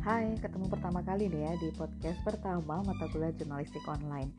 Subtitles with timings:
[0.00, 4.32] Hai, ketemu pertama kali nih ya di podcast pertama mata kuliah jurnalistik online.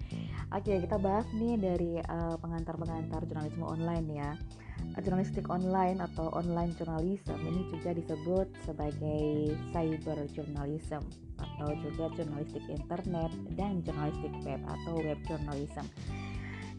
[0.50, 4.34] Oke, kita bahas nih dari uh, pengantar-pengantar jurnalisme online ya.
[4.98, 11.06] Jurnalistik online atau online journalism ini juga disebut sebagai cyber journalism
[11.38, 15.86] atau juga jurnalistik internet dan jurnalistik web atau web journalism.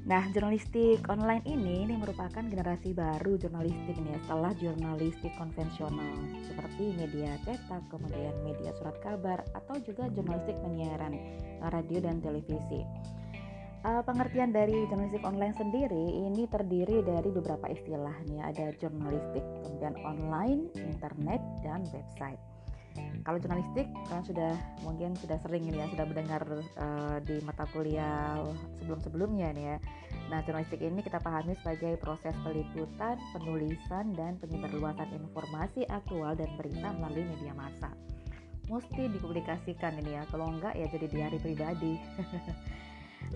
[0.03, 7.39] Nah, jurnalistik online ini ini merupakan generasi baru jurnalistik nih setelah jurnalistik konvensional seperti media
[7.47, 11.15] cetak, kemudian media surat kabar atau juga jurnalistik penyiaran
[11.71, 12.83] radio dan televisi.
[13.87, 19.95] Uh, pengertian dari jurnalistik online sendiri ini terdiri dari beberapa istilah nih, ada jurnalistik, kemudian
[20.03, 22.43] online, internet, dan website
[23.23, 26.43] kalau jurnalistik kalian sudah mungkin sudah sering ini ya sudah mendengar
[26.79, 28.43] uh, di mata kuliah
[28.83, 29.77] sebelum-sebelumnya nih ya.
[30.31, 36.91] Nah, jurnalistik ini kita pahami sebagai proses peliputan, penulisan dan penyebarluasan informasi aktual dan berita
[36.99, 37.95] melalui media massa.
[38.67, 41.95] Mesti dipublikasikan ini ya, kalau enggak ya jadi diari pribadi.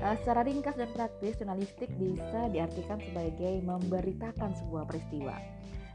[0.03, 5.37] uh, secara ringkas dan praktis, jurnalistik bisa diartikan sebagai memberitakan sebuah peristiwa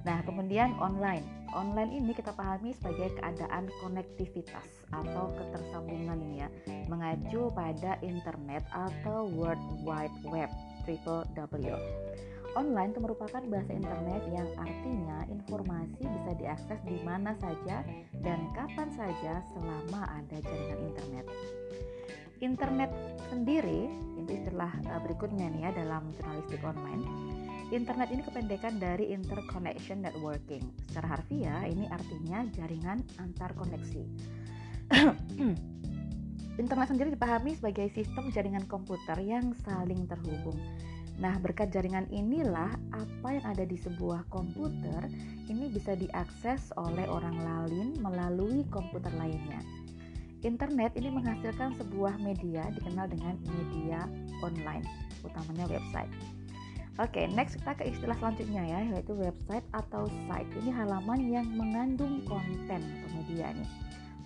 [0.01, 1.21] Nah, kemudian online.
[1.51, 6.49] Online ini kita pahami sebagai keadaan konektivitas atau ketersambungan ini ya,
[6.87, 10.49] mengacu pada internet atau World Wide Web,
[10.87, 11.75] triple W.
[12.51, 17.79] Online itu merupakan bahasa internet yang artinya informasi bisa diakses di mana saja
[18.19, 21.25] dan kapan saja selama ada jaringan internet.
[22.41, 22.91] Internet
[23.29, 23.87] sendiri,
[24.19, 27.30] itu istilah eh, berikutnya nih ya dalam jurnalistik online
[27.71, 30.59] Internet ini kependekan dari Interconnection Networking.
[30.91, 34.03] Secara harfiah, ini artinya jaringan antar koneksi.
[36.61, 40.59] Internet sendiri dipahami sebagai sistem jaringan komputer yang saling terhubung.
[41.15, 45.07] Nah, berkat jaringan inilah apa yang ada di sebuah komputer
[45.47, 49.63] ini bisa diakses oleh orang lain melalui komputer lainnya.
[50.43, 54.11] Internet ini menghasilkan sebuah media dikenal dengan media
[54.43, 54.83] online,
[55.23, 56.40] utamanya website.
[56.99, 60.51] Oke, okay, next kita ke istilah selanjutnya ya, yaitu website atau site.
[60.59, 63.69] Ini halaman yang mengandung konten atau media nih,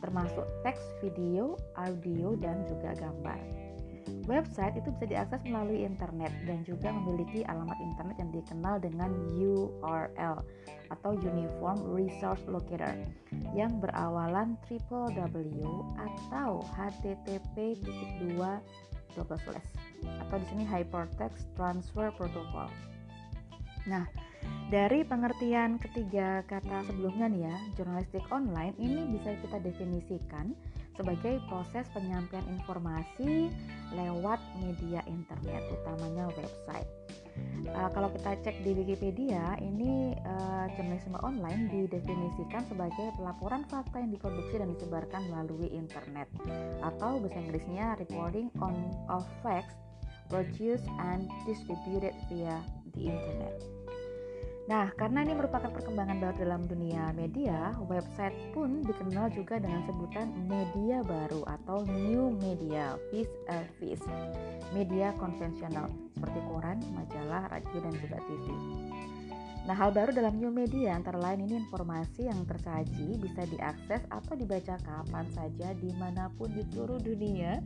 [0.02, 3.38] termasuk teks, video, audio, dan juga gambar.
[4.26, 10.42] Website itu bisa diakses melalui internet dan juga memiliki alamat internet yang dikenal dengan URL
[10.90, 12.98] atau Uniform Resource Locator
[13.54, 15.62] yang berawalan www
[16.02, 17.78] atau http
[20.26, 22.70] atau di sini Hypertext Transfer Protocol.
[23.86, 24.06] Nah,
[24.74, 30.58] dari pengertian ketiga kata sebelumnya nih ya, jurnalistik online ini bisa kita definisikan
[30.98, 33.52] sebagai proses penyampaian informasi
[33.94, 36.90] lewat media internet, utamanya website.
[37.68, 44.16] Uh, kalau kita cek di Wikipedia, ini uh, jurnalisme online didefinisikan sebagai pelaporan fakta yang
[44.16, 46.32] diproduksi dan disebarkan melalui internet,
[46.80, 48.74] atau bahasa Inggrisnya reporting on
[49.12, 49.85] of facts
[50.30, 52.62] produced and distributed via
[52.96, 53.58] the internet.
[54.66, 60.34] Nah, karena ini merupakan perkembangan baru dalam dunia media, website pun dikenal juga dengan sebutan
[60.50, 64.02] media baru atau new media, vis a vis,
[64.74, 65.86] media konvensional
[66.18, 68.46] seperti koran, majalah, radio, dan juga TV.
[69.70, 74.34] Nah, hal baru dalam new media antara lain ini informasi yang tersaji bisa diakses atau
[74.34, 77.62] dibaca kapan saja di mana pun di seluruh dunia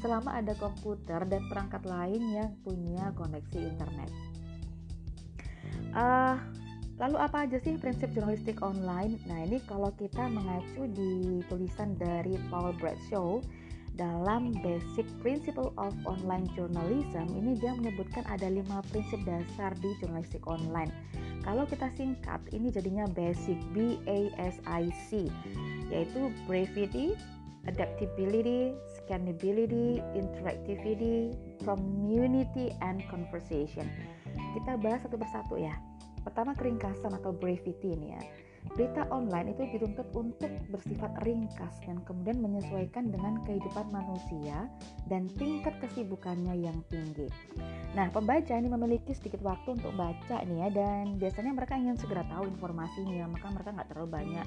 [0.00, 4.10] selama ada komputer dan perangkat lain yang punya koneksi internet.
[5.94, 6.36] Uh,
[7.00, 9.20] lalu apa aja sih prinsip jurnalistik online?
[9.28, 13.40] Nah ini kalau kita mengacu di tulisan dari Paul Bradshaw
[13.98, 20.46] dalam Basic Principle of Online Journalism ini dia menyebutkan ada lima prinsip dasar di jurnalistik
[20.48, 20.88] online.
[21.44, 25.26] Kalau kita singkat ini jadinya basic B A S I C
[25.90, 27.18] yaitu brevity,
[27.66, 28.76] adaptability,
[29.10, 31.34] scannability, interactivity,
[31.66, 33.90] community and conversation.
[34.54, 35.74] Kita bahas satu persatu ya.
[36.22, 38.22] Pertama keringkasan atau brevity ini ya.
[38.76, 44.68] Berita online itu dituntut untuk bersifat ringkas dan kemudian menyesuaikan dengan kehidupan manusia
[45.08, 47.26] dan tingkat kesibukannya yang tinggi.
[47.96, 52.22] Nah, pembaca ini memiliki sedikit waktu untuk baca nih ya dan biasanya mereka ingin segera
[52.28, 54.46] tahu informasinya, maka mereka nggak terlalu banyak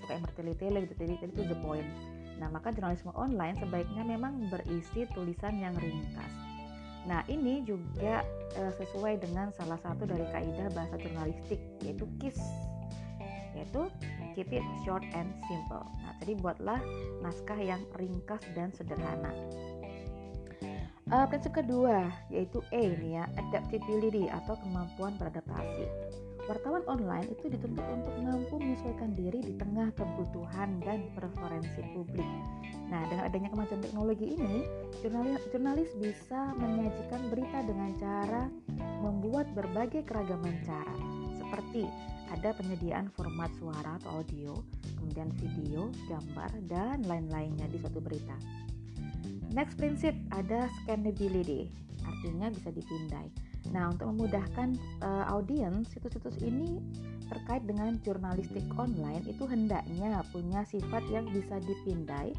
[0.00, 0.94] suka yang bertele-tele gitu.
[0.94, 2.17] Jadi itu the point.
[2.38, 6.32] Nah, maka jurnalisme online sebaiknya memang berisi tulisan yang ringkas.
[7.06, 8.22] Nah, ini juga
[8.54, 12.40] e, sesuai dengan salah satu dari kaidah bahasa jurnalistik yaitu KISS
[13.56, 13.90] yaitu
[14.38, 15.82] keep it short and simple.
[15.82, 16.80] Nah, jadi buatlah
[17.26, 19.34] naskah yang ringkas dan sederhana.
[21.08, 25.88] Uh, prinsip kedua yaitu A ini ya, adaptability atau kemampuan beradaptasi.
[26.48, 32.24] Wartawan online itu dituntut untuk mampu menyesuaikan diri di tengah kebutuhan dan preferensi publik.
[32.88, 34.64] Nah, dengan adanya kemajuan teknologi ini,
[35.04, 38.42] jurnalis, jurnalis bisa menyajikan berita dengan cara
[39.04, 40.96] membuat berbagai keragaman cara,
[41.36, 41.84] seperti
[42.32, 44.56] ada penyediaan format suara atau audio,
[44.96, 48.36] kemudian video, gambar, dan lain-lainnya di suatu berita.
[49.52, 51.68] Next prinsip ada scannability,
[52.04, 53.47] artinya bisa dipindai.
[53.68, 56.80] Nah, untuk memudahkan uh, audiens, situs-situs ini
[57.28, 62.32] terkait dengan jurnalistik online itu hendaknya punya sifat yang bisa dipindai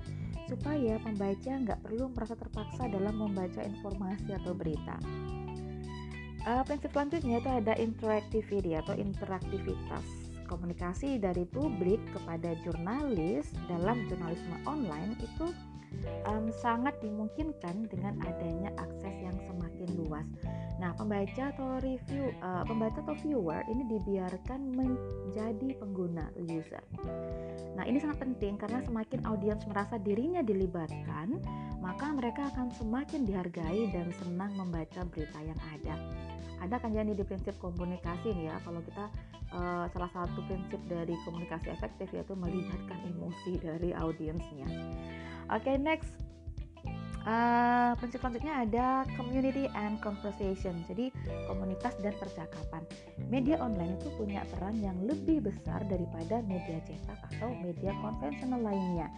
[0.49, 4.97] supaya pembaca nggak perlu merasa terpaksa dalam membaca informasi atau berita.
[6.49, 14.57] Uh, prinsip selanjutnya itu ada interactivity atau interaktivitas komunikasi dari publik kepada jurnalis dalam jurnalisme
[14.65, 15.53] online itu
[16.25, 20.27] um, sangat dimungkinkan dengan adanya akses yang semakin luas.
[20.79, 26.79] Nah, pembaca atau review, uh, pembaca atau viewer ini dibiarkan menjadi pengguna user.
[27.75, 31.35] Nah, ini sangat penting karena semakin audiens merasa dirinya dilibatkan,
[31.83, 35.95] maka mereka akan semakin dihargai dan senang membaca berita yang ada.
[36.59, 39.07] Ada kan jadi di prinsip komunikasi nih ya, kalau kita
[39.55, 44.67] uh, salah satu prinsip dari komunikasi efektif yaitu melibatkan emosi dari audiensnya.
[45.49, 46.19] Oke, okay, next
[47.27, 50.71] Uh, prinsip selanjutnya ada community and conversation.
[50.87, 51.11] Jadi
[51.51, 52.81] komunitas dan percakapan.
[53.27, 59.11] Media online itu punya peran yang lebih besar daripada media cetak atau media konvensional lainnya,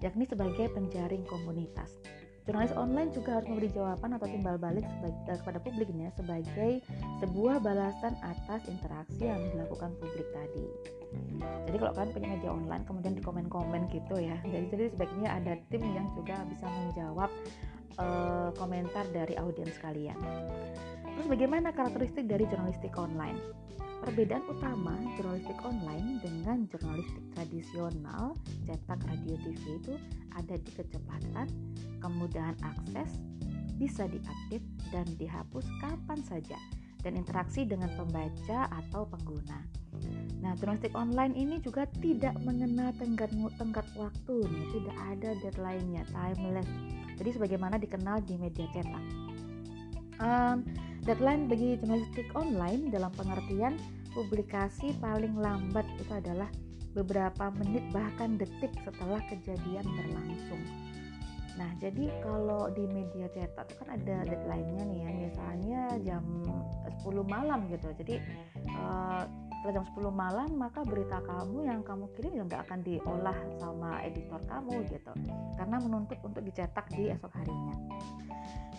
[0.00, 2.00] yakni sebagai penjaring komunitas.
[2.48, 6.82] Jurnalis online juga harus memberi jawaban atau timbal balik uh, kepada publiknya sebagai
[7.22, 10.66] sebuah balasan atas interaksi yang dilakukan publik tadi
[11.66, 14.36] jadi kalau kalian punya media online kemudian di komen-komen gitu ya.
[14.44, 17.30] Jadi jadi sebaiknya ada tim yang juga bisa menjawab
[17.96, 20.18] uh, komentar dari audiens kalian.
[21.16, 23.36] Terus bagaimana karakteristik dari jurnalistik online?
[24.02, 28.34] Perbedaan utama jurnalistik online dengan jurnalistik tradisional
[28.66, 29.94] cetak radio TV itu
[30.34, 31.46] ada di kecepatan,
[32.02, 33.22] kemudahan akses,
[33.78, 36.58] bisa diupdate dan dihapus kapan saja,
[37.06, 39.81] dan interaksi dengan pembaca atau pengguna.
[40.42, 46.68] Nah, jurnalistik online ini juga tidak mengenal tenggat tenggat waktu nih, tidak ada deadline-nya, timeless.
[47.14, 49.04] Jadi sebagaimana dikenal di media cetak.
[50.18, 50.66] Um,
[51.06, 53.78] deadline bagi jurnalistik online dalam pengertian
[54.12, 56.50] publikasi paling lambat itu adalah
[56.92, 60.62] beberapa menit bahkan detik setelah kejadian berlangsung.
[61.56, 66.24] Nah, jadi kalau di media cetak itu kan ada deadline-nya nih ya, misalnya jam
[67.04, 67.92] 10 malam gitu.
[67.96, 68.16] Jadi
[68.72, 69.24] uh,
[69.62, 74.42] setelah jam 10 malam maka berita kamu yang kamu kirim nggak akan diolah sama editor
[74.50, 75.14] kamu gitu
[75.54, 77.78] karena menuntut untuk dicetak di esok harinya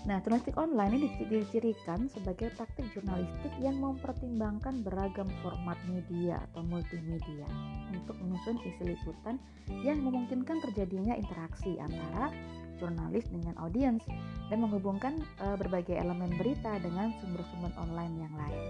[0.04, 7.48] Nah, jurnalistik online ini dicirikan sebagai praktik jurnalistik yang mempertimbangkan beragam format media atau multimedia
[7.88, 9.40] untuk menyusun isi liputan
[9.88, 12.36] yang memungkinkan terjadinya interaksi antara
[12.84, 14.04] jurnalis dengan audiens
[14.52, 18.64] dan menghubungkan e, berbagai elemen berita dengan sumber-sumber online yang lain.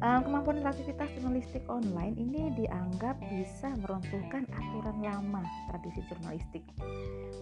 [0.00, 6.64] Uh, kemampuan aktivitas jurnalistik online ini dianggap bisa meruntuhkan aturan lama tradisi jurnalistik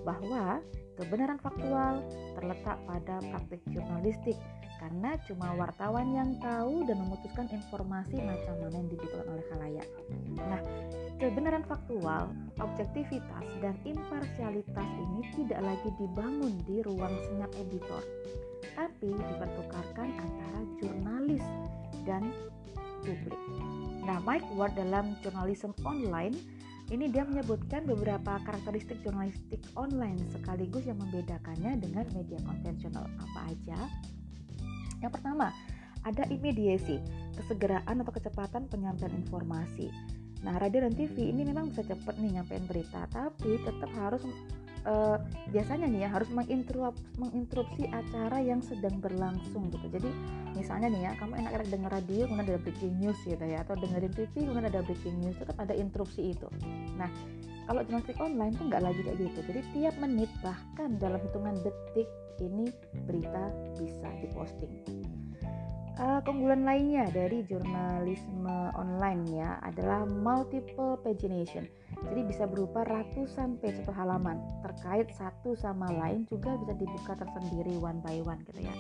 [0.02, 0.58] bahwa
[0.98, 2.02] kebenaran faktual
[2.36, 4.36] terletak pada praktik jurnalistik
[4.80, 9.88] karena cuma wartawan yang tahu dan memutuskan informasi macam mana yang dibutuhkan oleh khalayak.
[10.40, 10.60] Nah,
[11.20, 18.00] kebenaran faktual, objektivitas, dan imparsialitas ini tidak lagi dibangun di ruang senyap editor,
[18.74, 21.44] tapi dipertukarkan antara jurnalis
[22.04, 22.28] dan
[23.02, 23.40] publik.
[24.04, 26.34] Nah, Mike Ward dalam Journalism Online
[26.90, 33.78] ini dia menyebutkan beberapa karakteristik jurnalistik online sekaligus yang membedakannya dengan media konvensional apa aja.
[34.98, 35.54] Yang pertama,
[36.02, 36.98] ada immediacy,
[37.38, 39.86] kesegeraan atau kecepatan penyampaian informasi.
[40.40, 44.24] Nah, radio dan TV ini memang bisa cepat nih nyampein berita, tapi tetap harus
[44.86, 45.18] uh,
[45.50, 49.86] biasanya nih ya harus menginterupsi, acara yang sedang berlangsung gitu.
[49.90, 50.10] Jadi
[50.56, 54.12] misalnya nih ya kamu enak-enak denger radio kemudian ada breaking news gitu ya atau dengerin
[54.12, 56.48] TV kemudian ada breaking news tetap ada interupsi itu.
[56.98, 57.10] Nah
[57.70, 59.38] kalau jurnalistik online tuh nggak lagi kayak gitu.
[59.46, 62.08] Jadi tiap menit bahkan dalam hitungan detik
[62.42, 62.66] ini
[63.06, 64.99] berita bisa diposting.
[66.00, 71.68] Uh, keunggulan lainnya dari jurnalisme online ya adalah multiple pagination.
[72.08, 77.76] Jadi bisa berupa ratusan page atau halaman terkait satu sama lain juga bisa dibuka tersendiri
[77.76, 78.72] one by one gitu ya.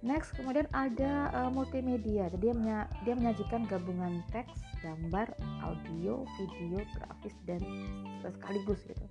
[0.00, 2.32] Next, kemudian ada uh, multimedia.
[2.32, 5.28] Jadi dia, menya, dia menyajikan gabungan teks, gambar,
[5.60, 7.60] audio, video, grafis dan
[8.24, 9.04] sekaligus gitu.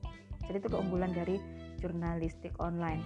[0.50, 1.38] Jadi itu keunggulan dari
[1.78, 3.06] jurnalistik online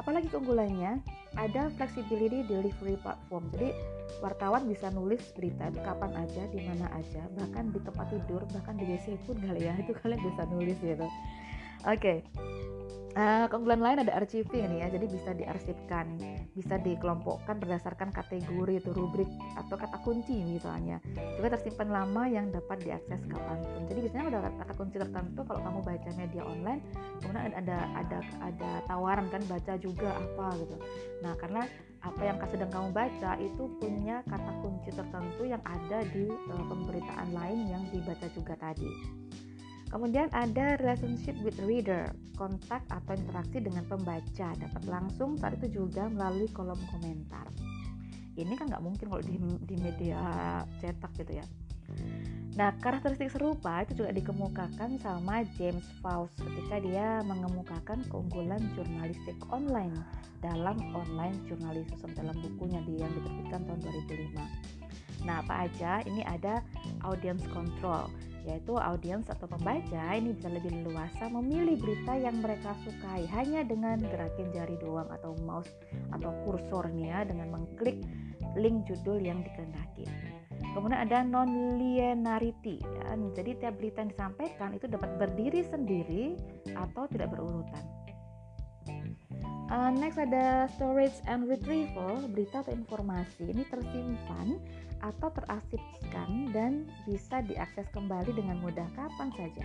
[0.00, 1.04] apalagi keunggulannya
[1.36, 3.52] ada flexibility delivery platform.
[3.52, 3.76] Jadi
[4.24, 8.84] wartawan bisa nulis berita kapan aja di mana aja bahkan di tempat tidur bahkan di
[8.88, 11.06] WC pun kali ya itu kalian bisa nulis gitu
[11.84, 12.18] oke okay.
[13.10, 16.14] Uh, keunggulan lain ada archiving nih ya, jadi bisa diarsipkan,
[16.54, 19.26] bisa dikelompokkan berdasarkan kategori itu rubrik
[19.58, 21.02] atau kata kunci misalnya.
[21.34, 23.82] Juga tersimpan lama yang dapat diakses kapan pun.
[23.90, 26.80] Jadi biasanya ada kata kunci tertentu kalau kamu baca media online,
[27.18, 30.76] kemudian ada ada ada tawaran kan baca juga apa gitu.
[31.26, 31.66] Nah karena
[32.06, 37.34] apa yang sedang kamu baca itu punya kata kunci tertentu yang ada di uh, pemberitaan
[37.34, 38.86] lain yang dibaca juga tadi.
[39.90, 46.06] Kemudian ada relationship with reader, kontak atau interaksi dengan pembaca dapat langsung saat itu juga
[46.06, 47.50] melalui kolom komentar.
[48.38, 49.34] Ini kan nggak mungkin kalau di,
[49.66, 50.22] di media
[50.78, 51.46] cetak gitu ya.
[52.54, 59.94] Nah, karakteristik serupa itu juga dikemukakan sama James Faust ketika dia mengemukakan keunggulan jurnalistik online
[60.38, 65.26] dalam online journalism dalam bukunya dia yang diterbitkan tahun 2005.
[65.26, 66.00] Nah, apa aja?
[66.06, 66.62] Ini ada
[67.06, 68.06] audience control
[68.48, 74.00] yaitu audiens atau pembaca ini bisa lebih leluasa memilih berita yang mereka sukai hanya dengan
[74.00, 75.70] gerakin jari doang atau mouse
[76.16, 78.00] atau kursornya dengan mengklik
[78.56, 80.08] link judul yang dikehendaki.
[80.70, 83.18] Kemudian ada non-linearity, ya.
[83.34, 86.38] jadi tiap berita yang disampaikan itu dapat berdiri sendiri
[86.78, 87.82] atau tidak berurutan.
[89.70, 94.58] Uh, next ada storage and retrieval, berita atau informasi ini tersimpan
[95.00, 99.64] atau terarsipkan dan bisa diakses kembali dengan mudah kapan saja.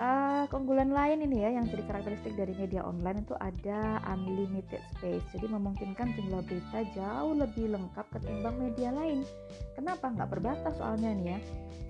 [0.00, 5.24] Uh, keunggulan lain ini ya yang jadi karakteristik dari media online itu ada unlimited space.
[5.36, 9.20] Jadi memungkinkan jumlah berita jauh lebih lengkap ketimbang media lain.
[9.76, 10.08] Kenapa?
[10.08, 11.38] Nggak berbatas soalnya nih ya.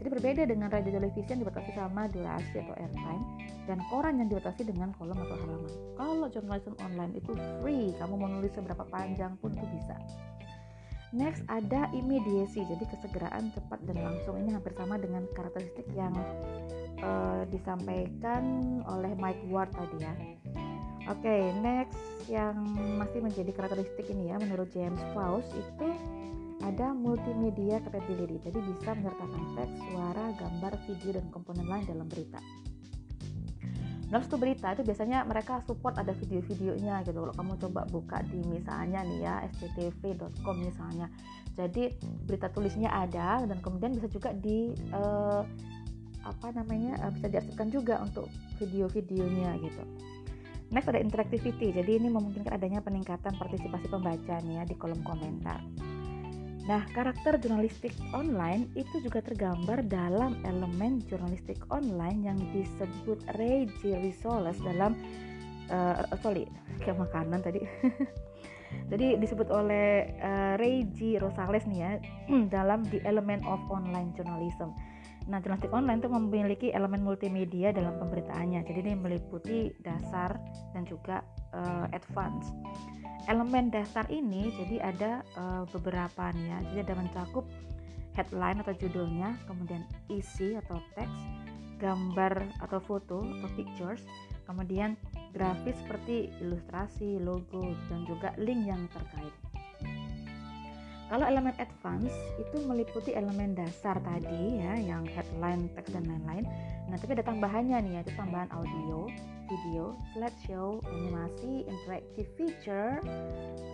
[0.02, 3.25] Jadi berbeda dengan radio televisi yang dibatasi sama durasi atau airtime
[3.69, 5.73] dan koran yang dibatasi dengan kolom atau halaman.
[5.95, 9.95] Kalau journalism online itu free kamu mau nulis seberapa panjang pun itu bisa
[11.11, 14.38] Next ada immediacy, jadi kesegeraan cepat dan langsung.
[14.38, 16.14] Ini hampir sama dengan karakteristik yang
[17.02, 20.14] uh, disampaikan oleh Mike Ward tadi ya.
[21.11, 21.99] Oke, okay, next
[22.31, 22.55] yang
[22.95, 25.90] masih menjadi karakteristik ini ya menurut James Faust itu
[26.62, 28.38] ada multimedia capability.
[28.47, 32.38] Jadi bisa menyertakan teks, suara, gambar, video dan komponen lain dalam berita
[34.11, 38.43] dalam satu berita itu biasanya mereka support ada video-videonya gitu kalau kamu coba buka di
[38.43, 41.07] misalnya nih ya sctv.com misalnya.
[41.55, 41.95] Jadi
[42.26, 45.47] berita tulisnya ada dan kemudian bisa juga di uh,
[46.26, 48.26] apa namanya uh, bisa diarsipkan juga untuk
[48.59, 49.83] video-videonya gitu.
[50.75, 51.71] Next ada interactivity.
[51.71, 55.62] Jadi ini memungkinkan adanya peningkatan partisipasi pembaca nih ya di kolom komentar
[56.71, 64.55] Nah, karakter jurnalistik online itu juga tergambar dalam elemen jurnalistik online yang disebut Regi Risoles
[64.62, 64.95] dalam
[65.67, 66.47] uh, sorry,
[66.79, 67.59] kayak makanan tadi.
[68.95, 71.91] Jadi disebut oleh uh, Reggie Rosales nih ya
[72.55, 74.71] dalam The Element of Online Journalism.
[75.27, 78.62] Nah, jurnalistik online itu memiliki elemen multimedia dalam pemberitaannya.
[78.62, 80.39] Jadi ini meliputi dasar
[80.71, 82.55] dan juga uh, advance
[83.31, 86.59] elemen dasar ini jadi ada uh, beberapa nih ya.
[86.67, 87.47] Jadi ada mencakup
[88.19, 91.15] headline atau judulnya kemudian isi atau teks
[91.81, 94.05] gambar atau foto atau pictures
[94.45, 94.99] kemudian
[95.31, 99.33] grafis seperti ilustrasi logo dan juga link yang terkait
[101.11, 106.47] kalau elemen advance itu meliputi elemen dasar tadi ya yang headline teks dan lain-lain
[106.87, 109.11] nah tapi ada tambahannya nih ya itu tambahan audio
[109.50, 113.02] video, slideshow, animasi, interactive feature,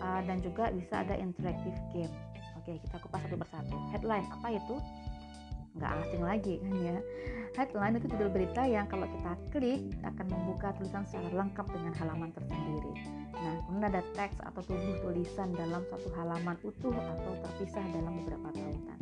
[0.00, 2.08] uh, dan juga bisa ada interactive game.
[2.56, 3.76] Oke, kita kupas satu persatu.
[3.92, 4.80] Headline apa itu?
[5.76, 6.98] Nggak asing lagi kan ya.
[7.56, 12.30] Headline itu judul berita yang kalau kita klik akan membuka tulisan secara lengkap dengan halaman
[12.36, 12.92] tersendiri.
[13.32, 18.52] Nah, kemudian ada teks atau tubuh tulisan dalam satu halaman utuh atau terpisah dalam beberapa
[18.52, 19.00] tautan.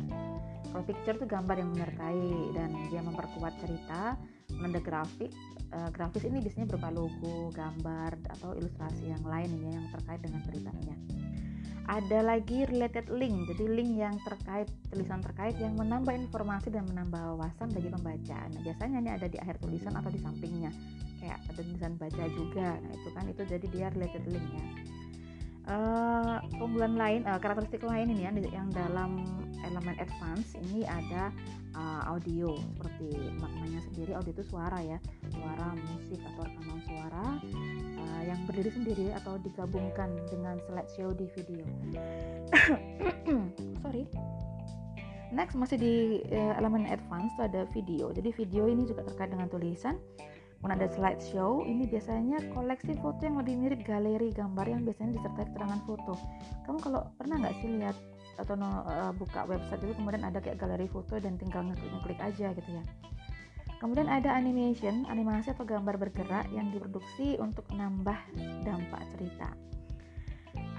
[0.71, 4.15] Kalau picture itu gambar yang menyertai dan dia memperkuat cerita,
[4.55, 5.31] menanda grafik
[5.75, 10.41] uh, grafis ini biasanya berupa logo, gambar atau ilustrasi yang lain ya yang terkait dengan
[10.47, 10.95] beritanya.
[11.85, 17.37] Ada lagi related link, jadi link yang terkait tulisan terkait yang menambah informasi dan menambah
[17.37, 18.39] wawasan bagi pembaca.
[18.49, 20.73] Nah, biasanya ini ada di akhir tulisan atau di sampingnya,
[21.21, 22.81] kayak ada tulisan baca juga.
[22.81, 24.65] Nah, itu kan itu jadi dia related link ya.
[25.65, 26.37] Uh,
[26.77, 29.25] lain, uh, karakteristik lain ini ya yang dalam
[29.65, 31.33] elemen advance ini ada
[31.73, 32.53] uh, audio.
[32.77, 35.01] Seperti maknanya sendiri audio itu suara ya.
[35.33, 37.25] Suara musik atau rekaman suara
[37.97, 41.65] uh, yang berdiri sendiri atau digabungkan dengan slideshow di video.
[43.81, 44.05] Sorry.
[45.33, 45.95] Next masih di
[46.29, 48.13] uh, elemen advance ada video.
[48.13, 49.97] Jadi video ini juga terkait dengan tulisan
[50.59, 55.45] kemudian ada slideshow ini biasanya koleksi foto yang lebih mirip galeri gambar yang biasanya disertai
[55.51, 56.13] keterangan foto.
[56.65, 57.97] Kamu kalau pernah nggak sih lihat
[58.35, 62.47] atau no, uh, buka website itu kemudian ada kayak galeri foto dan tinggal ngeklik-ngeklik aja
[62.55, 62.83] gitu ya?
[63.77, 68.17] Kemudian ada animation animasi atau gambar bergerak yang diproduksi untuk menambah
[68.63, 69.51] dampak cerita.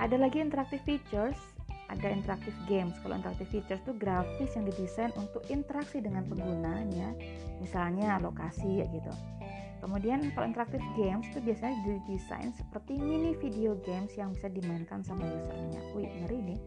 [0.01, 1.39] Ada lagi interactive features
[1.87, 2.99] ada interactive games.
[2.99, 7.15] Kalau interactive features itu grafis yang didesain untuk interaksi dengan penggunanya
[7.63, 9.36] misalnya lokasi ya gitu
[9.81, 15.25] Kemudian kalau interactive games itu biasanya didesain seperti mini video games yang bisa dimainkan sama
[15.25, 15.81] usernya.
[15.95, 16.61] Wih, ngeri nih.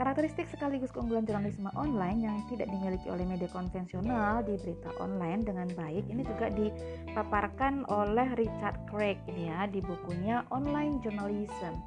[0.00, 5.68] Karakteristik sekaligus keunggulan jurnalisme online yang tidak dimiliki oleh media konvensional di berita online dengan
[5.78, 11.78] baik ini juga dipaparkan oleh Richard Craig ini ya di bukunya Online Journalism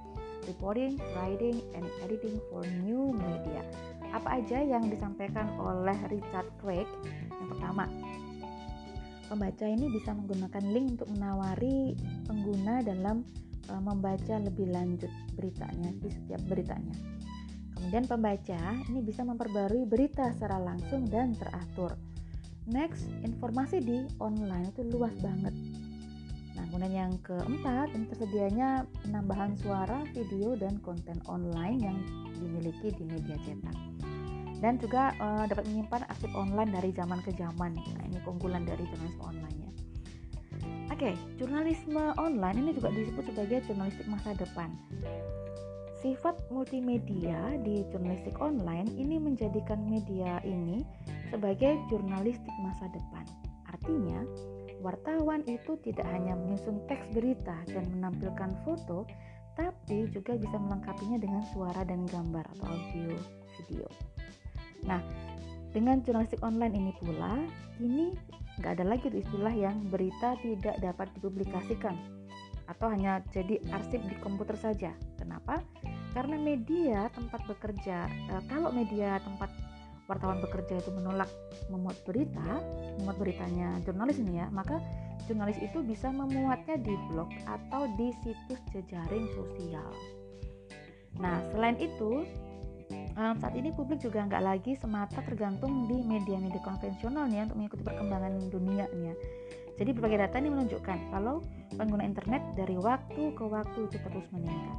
[0.45, 3.65] Reporting, Writing, and Editing for New Media.
[4.13, 6.88] Apa aja yang disampaikan oleh Richard Craig?
[7.34, 7.89] Yang pertama,
[9.27, 13.25] pembaca ini bisa menggunakan link untuk menawari pengguna dalam
[13.70, 16.96] uh, membaca lebih lanjut beritanya di setiap beritanya.
[17.75, 21.94] Kemudian pembaca ini bisa memperbarui berita secara langsung dan teratur.
[22.65, 25.53] Next, informasi di online itu luas banget.
[26.55, 31.98] Nah, kemudian yang keempat, ini tersedianya penambahan suara, video, dan konten online yang
[32.41, 33.94] dimiliki di media cetak.
[34.63, 37.75] Dan juga uh, dapat menyimpan arsip online dari zaman ke zaman.
[37.75, 39.71] Nah, ini keunggulan dari jurnalisme online ya.
[40.95, 44.71] Oke, okay, jurnalisme online ini juga disebut sebagai jurnalistik masa depan.
[46.00, 50.85] Sifat multimedia di jurnalistik online ini menjadikan media ini
[51.33, 53.25] sebagai jurnalistik masa depan.
[53.67, 54.21] Artinya,
[54.85, 59.09] wartawan itu tidak hanya menyusun teks berita dan menampilkan foto,
[59.57, 63.17] tapi juga bisa melengkapinya dengan suara dan gambar atau audio
[63.57, 64.14] video.
[64.84, 65.00] Nah,
[65.72, 67.39] dengan jurnalistik online ini pula,
[67.79, 68.12] ini
[68.60, 71.96] nggak ada lagi istilah yang berita tidak dapat dipublikasikan
[72.67, 74.91] atau hanya jadi arsip di komputer saja.
[75.15, 75.63] Kenapa?
[76.15, 79.51] karena media tempat bekerja eh, kalau media tempat
[80.08, 81.27] wartawan bekerja itu menolak
[81.67, 82.64] memuat berita
[83.03, 84.79] memuat beritanya jurnalis ini ya maka
[85.27, 89.92] jurnalis itu bisa memuatnya di blog atau di situs jejaring sosial
[91.20, 92.24] nah selain itu
[92.91, 97.57] um, saat ini publik juga nggak lagi semata tergantung di media-media konvensional nih ya, untuk
[97.57, 99.15] mengikuti perkembangan dunia nih ya.
[99.75, 101.43] Jadi berbagai data ini menunjukkan kalau
[101.75, 104.77] pengguna internet dari waktu ke waktu itu terus meningkat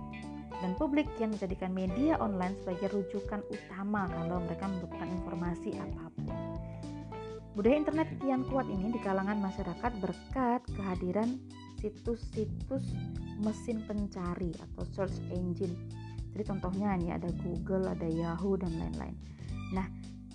[0.64, 6.37] dan publik yang menjadikan media online sebagai rujukan utama kalau mereka membutuhkan informasi apa pun.
[7.57, 11.40] Budaya internet kian kuat ini di kalangan masyarakat berkat kehadiran
[11.81, 12.85] situs-situs
[13.40, 15.77] mesin pencari atau search engine.
[16.37, 19.16] Jadi contohnya ini ada Google, ada Yahoo dan lain-lain.
[19.72, 19.88] Nah,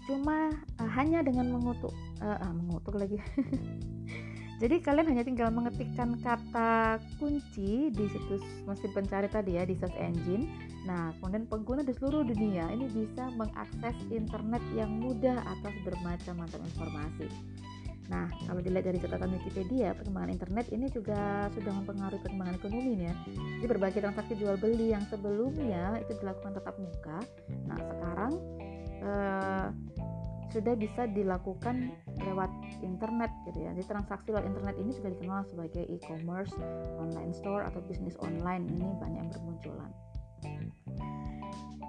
[0.10, 0.50] cuma
[0.82, 1.94] uh, hanya dengan mengutuk
[2.26, 3.22] uh, uh, mengutuk lagi
[4.62, 9.98] Jadi kalian hanya tinggal mengetikkan kata kunci di situs mesin pencari tadi ya di search
[9.98, 10.50] engine.
[10.86, 17.26] Nah, kemudian pengguna di seluruh dunia ini bisa mengakses internet yang mudah atas bermacam-macam informasi.
[18.12, 23.16] Nah, kalau dilihat dari catatan Wikipedia, perkembangan internet ini juga sudah mempengaruhi perkembangan ekonomi ya.
[23.64, 27.18] Jadi berbagai transaksi jual beli yang sebelumnya itu dilakukan tetap muka,
[27.72, 28.32] nah sekarang
[29.00, 29.68] eh,
[30.52, 32.52] sudah bisa dilakukan lewat
[32.84, 33.72] internet gitu ya.
[33.72, 36.52] Jadi transaksi lewat internet ini juga dikenal sebagai e-commerce,
[37.00, 39.92] online store atau bisnis online ini banyak yang bermunculan.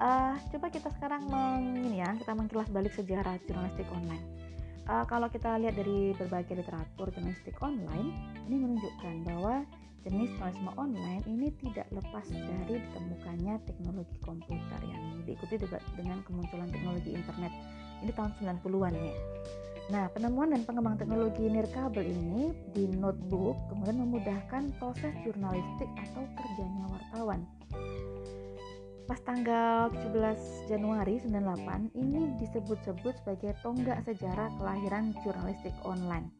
[0.02, 4.22] Uh, coba kita sekarang meng, ini ya, kita mengkilas balik sejarah jurnalistik online.
[4.82, 8.10] Uh, kalau kita lihat dari berbagai literatur jurnalistik online,
[8.50, 9.62] ini menunjukkan bahwa
[10.02, 16.66] jenis jurnalisme online ini tidak lepas dari ditemukannya teknologi komputer yang diikuti juga dengan kemunculan
[16.74, 17.54] teknologi internet
[18.02, 19.14] ini tahun 90-an ya.
[19.90, 26.84] Nah, penemuan dan pengembangan teknologi nirkabel ini di notebook kemudian memudahkan proses jurnalistik atau kerjanya
[26.90, 27.40] wartawan.
[29.02, 36.30] Pas tanggal 17 Januari 98 ini disebut-sebut sebagai tonggak sejarah kelahiran jurnalistik online.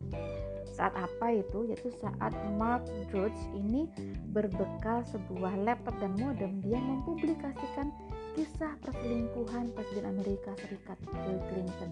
[0.70, 1.68] Saat apa itu?
[1.68, 3.90] Yaitu saat Mark Drudge ini
[4.30, 7.90] berbekal sebuah laptop dan modem dia mempublikasikan
[8.38, 11.90] kisah perselingkuhan Presiden Amerika Serikat Bill Clinton.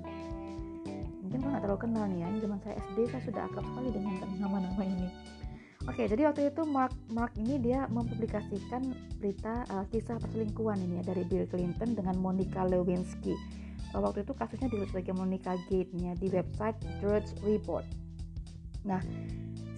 [1.20, 4.14] Mungkin kalian nggak terlalu kenal nih ya, zaman saya SD saya sudah akrab sekali dengan
[4.40, 5.09] nama-nama ini.
[5.90, 11.11] Oke, jadi waktu itu Mark Mark ini dia mempublikasikan berita uh, kisah perselingkuhan ini ya
[11.11, 13.35] dari Bill Clinton dengan Monica Lewinsky.
[13.90, 17.83] Uh, waktu itu kasusnya disebut sebagai Monica Gate nya di website Drudge Report.
[18.87, 19.03] Nah,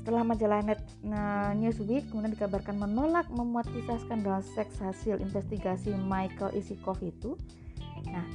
[0.04, 6.52] setelah majalah Net nah, Newsweek kemudian dikabarkan menolak memuat kisah skandal seks hasil investigasi Michael
[6.52, 7.40] Isikov itu.
[8.12, 8.26] Nah,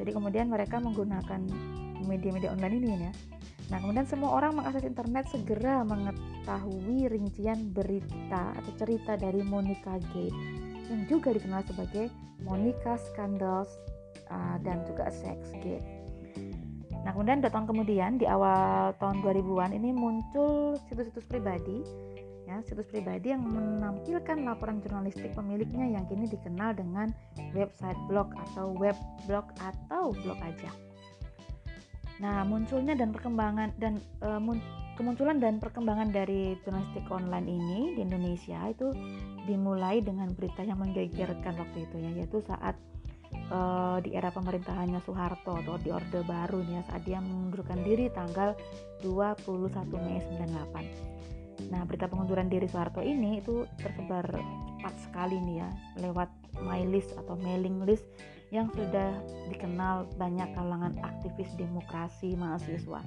[0.00, 1.44] jadi kemudian mereka menggunakan
[2.00, 3.12] media-media online ini ya.
[3.68, 5.84] Nah, kemudian semua orang mengakses internet segera
[6.46, 10.38] mengetahui rincian berita atau cerita dari Monica Gate
[10.86, 12.06] yang juga dikenal sebagai
[12.46, 13.74] Monica Scandals
[14.30, 15.82] uh, dan juga Sex Gate.
[17.02, 21.82] Nah, kemudian dua tahun kemudian di awal tahun 2000-an ini muncul situs-situs pribadi
[22.46, 27.10] ya, situs pribadi yang menampilkan laporan jurnalistik pemiliknya yang kini dikenal dengan
[27.58, 28.94] website blog atau web
[29.26, 30.70] blog atau blog aja.
[32.22, 34.28] Nah, munculnya dan perkembangan dan e,
[34.96, 38.90] kemunculan dan perkembangan dari jurnalistik online ini di Indonesia itu
[39.44, 42.74] dimulai dengan berita yang menggegerkan waktu itu ya, yaitu saat
[43.30, 43.58] e,
[44.02, 48.56] di era pemerintahannya Soeharto atau di Orde Baru nih ya, saat dia mengundurkan diri tanggal
[49.04, 49.68] 21
[50.02, 51.70] Mei 98.
[51.70, 54.26] Nah, berita pengunduran diri Soeharto ini itu tersebar
[54.76, 55.68] cepat sekali nih ya,
[56.08, 56.32] lewat
[56.64, 58.08] my list atau mailing list
[58.54, 59.12] yang sudah
[59.50, 63.02] dikenal banyak kalangan aktivis demokrasi mahasiswa.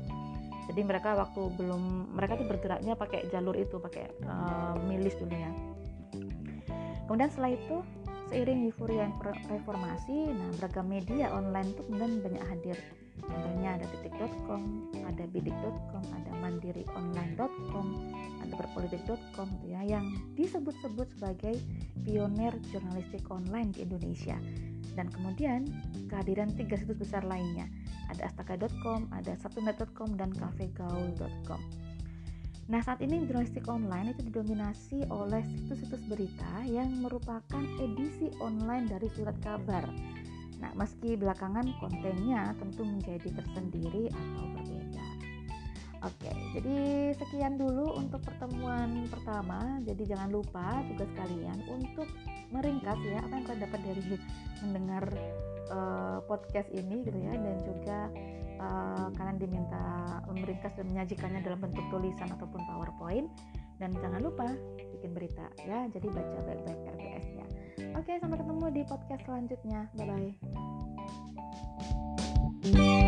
[0.69, 5.51] Jadi mereka waktu belum mereka tuh bergeraknya pakai jalur itu, pakai uh, milis dulu ya.
[7.09, 7.81] Kemudian setelah itu
[8.29, 9.09] seiring euforia
[9.49, 12.77] reformasi, nah beragam media online itu kemudian banyak hadir.
[13.19, 17.87] Contohnya ada titik.com, ada bidik.com, ada mandirionline.com,
[18.45, 20.05] ada berpolitik.com gitu ya yang
[20.37, 21.57] disebut-sebut sebagai
[22.05, 24.37] pionir jurnalistik online di Indonesia
[24.97, 25.63] dan kemudian
[26.09, 27.69] kehadiran tiga situs besar lainnya
[28.09, 31.61] ada astaka.com, ada sabtunet.com dan cafegaul.com.
[32.69, 39.09] Nah saat ini jurnalistik online itu didominasi oleh situs-situs berita yang merupakan edisi online dari
[39.09, 39.89] surat kabar.
[40.61, 44.78] Nah meski belakangan kontennya tentu menjadi tersendiri atau berbeda.
[45.99, 46.77] Oke, jadi
[47.19, 49.83] sekian dulu untuk pertemuan pertama.
[49.83, 52.07] Jadi jangan lupa tugas kalian untuk
[52.55, 54.03] meringkas ya apa yang kalian dapat dari
[54.63, 55.03] mendengar
[55.71, 57.35] uh, podcast ini gitu ya.
[57.35, 57.99] Dan juga
[58.63, 59.85] uh, kalian diminta
[60.31, 63.27] meringkas dan menyajikannya dalam bentuk tulisan ataupun powerpoint.
[63.79, 64.47] Dan jangan lupa
[64.95, 65.83] bikin berita ya.
[65.91, 67.49] Jadi baca baik-baik RPS nya
[67.99, 69.91] oke sampai ketemu di podcast selanjutnya.
[69.95, 70.31] Bye
[72.69, 73.07] bye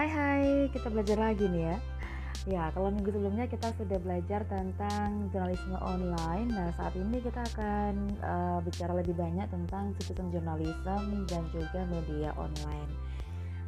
[0.00, 1.76] Hai hai, kita belajar lagi nih ya.
[2.48, 6.48] Ya, kalau minggu sebelumnya kita sudah belajar tentang jurnalisme online.
[6.48, 12.32] Nah, saat ini kita akan uh, bicara lebih banyak tentang citizen journalism dan juga media
[12.40, 12.88] online.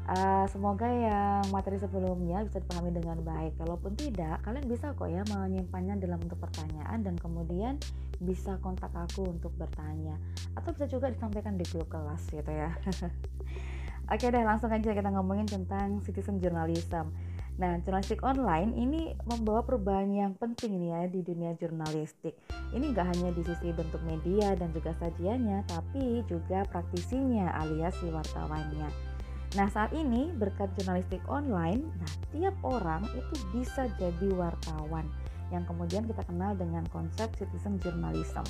[0.09, 3.53] Uh, semoga yang materi sebelumnya bisa dipahami dengan baik.
[3.61, 7.77] Kalaupun tidak, kalian bisa kok ya menyimpannya dalam bentuk pertanyaan dan kemudian
[8.25, 10.17] bisa kontak aku untuk bertanya
[10.57, 12.73] atau bisa juga disampaikan di grup kelas gitu ya.
[14.11, 17.15] Oke deh, langsung aja kita ngomongin tentang citizen journalism.
[17.61, 22.35] Nah, jurnalistik online ini membawa perubahan yang penting nih ya di dunia jurnalistik.
[22.73, 28.09] Ini nggak hanya di sisi bentuk media dan juga sajiannya, tapi juga praktisinya alias si
[28.09, 28.89] wartawannya.
[29.53, 35.05] Nah, saat ini berkat jurnalistik online, nah tiap orang itu bisa jadi wartawan
[35.53, 38.43] yang kemudian kita kenal dengan konsep citizen journalism.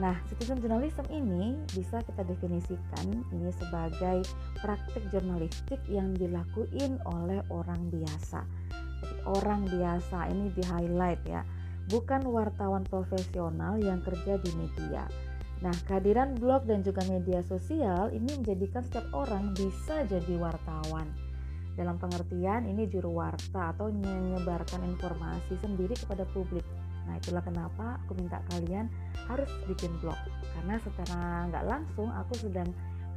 [0.00, 4.24] Nah, citizen journalism ini bisa kita definisikan ini sebagai
[4.64, 8.40] praktik jurnalistik yang dilakuin oleh orang biasa.
[9.04, 11.44] Jadi orang biasa ini di highlight ya,
[11.92, 15.04] bukan wartawan profesional yang kerja di media.
[15.60, 21.12] Nah, kehadiran blog dan juga media sosial ini menjadikan setiap orang bisa jadi wartawan.
[21.76, 26.64] Dalam pengertian ini juru warta atau menyebarkan informasi sendiri kepada publik
[27.10, 28.86] Nah itulah kenapa aku minta kalian
[29.26, 30.14] harus bikin blog
[30.54, 32.70] karena secara nggak langsung aku sedang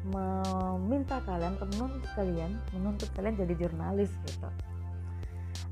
[0.09, 4.49] meminta kalian menuntut kalian menuntut kalian jadi jurnalis gitu.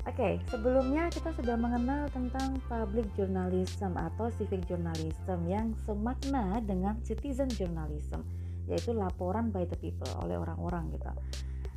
[0.02, 6.98] Oke, okay, sebelumnya kita sudah mengenal tentang public journalism atau civic journalism yang semakna dengan
[7.06, 8.26] citizen journalism,
[8.66, 11.06] yaitu laporan by the people oleh orang-orang gitu.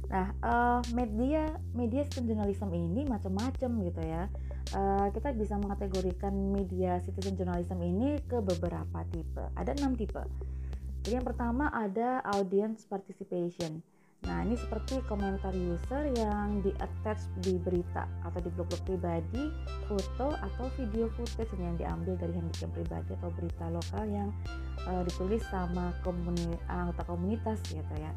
[0.09, 4.25] Nah, uh, media media citizen journalism ini macam-macam gitu ya
[4.73, 9.45] uh, kita bisa mengategorikan media citizen journalism ini ke beberapa tipe.
[9.53, 10.23] Ada enam tipe.
[11.05, 13.85] Jadi yang pertama ada audience participation.
[14.25, 19.53] Nah ini seperti komentar user yang di attach di berita atau di blog-blog pribadi,
[19.85, 24.33] foto atau video footage yang diambil dari handicam pribadi atau berita lokal yang
[24.89, 28.09] uh, ditulis sama komuni anggota komunitas gitu ya.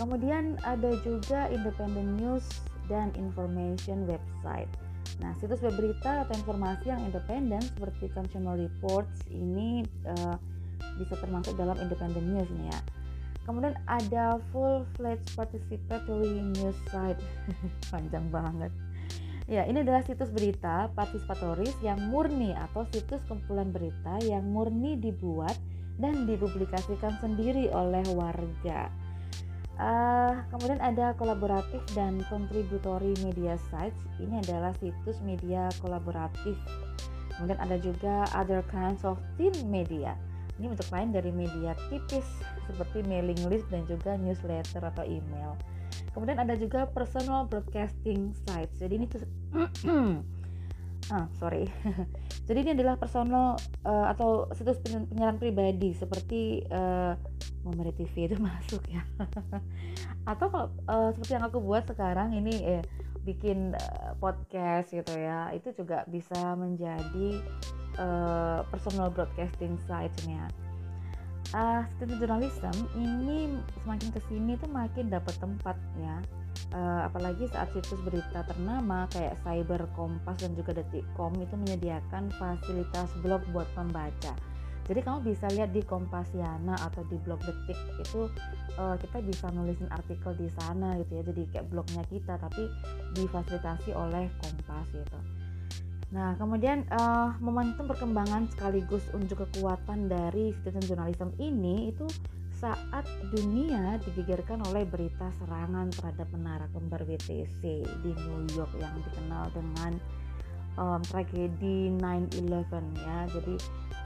[0.00, 2.46] Kemudian ada juga independent news
[2.88, 4.70] dan information website.
[5.18, 10.36] Nah, situs web berita atau informasi yang independen seperti Consumer Reports ini uh,
[11.00, 12.80] bisa termasuk dalam independent news nih ya.
[13.48, 17.18] Kemudian ada full fledged participatory news site.
[17.92, 18.68] Panjang banget.
[19.48, 25.56] Ya, ini adalah situs berita partisipatoris yang murni atau situs kumpulan berita yang murni dibuat
[25.96, 28.92] dan dipublikasikan sendiri oleh warga.
[29.78, 34.02] Uh, kemudian ada kolaboratif dan contributory media sites.
[34.18, 36.58] Ini adalah situs media kolaboratif.
[37.38, 40.18] Kemudian ada juga other kinds of thin media.
[40.58, 42.26] Ini untuk lain dari media tipis
[42.66, 45.54] seperti mailing list dan juga newsletter atau email.
[46.10, 48.82] Kemudian ada juga personal broadcasting sites.
[48.82, 49.06] Jadi ini
[51.08, 51.64] ah sorry.
[52.48, 57.16] Jadi ini adalah personal uh, atau situs penyiaran pribadi seperti uh,
[57.64, 59.04] Momere TV itu masuk ya.
[60.30, 62.82] Atau kalau uh, seperti yang aku buat sekarang ini eh,
[63.24, 67.44] bikin uh, podcast gitu ya itu juga bisa menjadi
[68.00, 70.48] uh, personal broadcasting site-nya
[71.54, 76.16] uh, student journalism ini semakin ke sini tuh makin dapat tempat ya
[76.74, 83.08] uh, apalagi saat situs berita ternama kayak Cyber Kompas dan juga Detikcom itu menyediakan fasilitas
[83.24, 84.34] blog buat pembaca.
[84.88, 88.24] Jadi kamu bisa lihat di Kompasiana atau di blog Detik itu
[88.80, 91.22] uh, kita bisa nulisin artikel di sana gitu ya.
[91.28, 92.64] Jadi kayak blognya kita tapi
[93.12, 95.20] difasilitasi oleh Kompas gitu.
[96.08, 102.08] Nah, kemudian uh, momentum perkembangan sekaligus unjuk kekuatan dari citizen journalism ini itu
[102.58, 107.60] saat dunia digegerkan oleh berita serangan terhadap menara kembar BTC
[108.02, 109.92] di New York yang dikenal dengan
[110.80, 113.18] um, tragedi 9/11 ya.
[113.30, 113.54] Jadi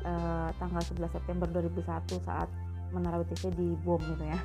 [0.05, 2.51] uh, tanggal 11 September 2001 saat
[2.93, 4.41] menara BTC dibom gitu ya.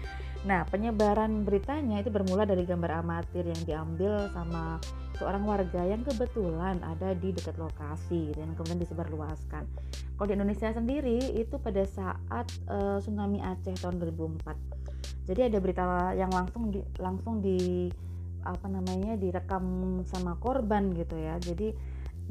[0.48, 4.80] nah, penyebaran beritanya itu bermula dari gambar amatir yang diambil sama
[5.20, 9.68] seorang warga yang kebetulan ada di dekat lokasi dan kemudian disebarluaskan.
[10.16, 15.28] Kalau di Indonesia sendiri itu pada saat uh, tsunami Aceh tahun 2004.
[15.28, 15.84] Jadi ada berita
[16.16, 17.92] yang langsung di, langsung di
[18.40, 21.36] apa namanya direkam sama korban gitu ya.
[21.36, 21.76] Jadi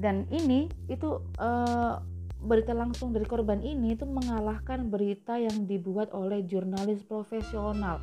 [0.02, 2.02] dan ini itu uh,
[2.40, 8.00] berita langsung dari korban ini itu mengalahkan berita yang dibuat oleh jurnalis profesional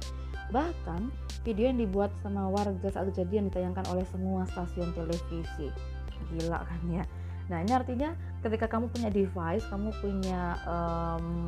[0.51, 1.11] Bahkan
[1.43, 5.71] video yang dibuat sama warga saat kejadian ditayangkan oleh semua stasiun televisi.
[6.35, 7.05] Gila kan ya.
[7.47, 8.11] Nah ini artinya
[8.43, 11.47] ketika kamu punya device, kamu punya um,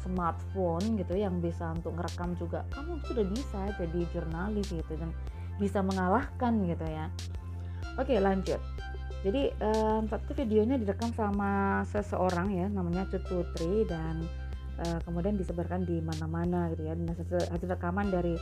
[0.00, 5.12] smartphone gitu yang bisa untuk ngerekam juga, kamu sudah bisa jadi jurnalis gitu dan
[5.56, 7.08] bisa mengalahkan gitu ya.
[7.96, 8.60] Oke lanjut.
[9.26, 14.22] Jadi um, satu videonya direkam sama seseorang ya, namanya Cut Putri dan
[14.82, 18.34] uh, kemudian disebarkan di mana-mana gitu ya nah hasil, rekaman dari